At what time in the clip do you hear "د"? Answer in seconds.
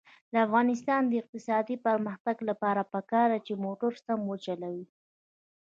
0.31-0.33, 1.07-1.11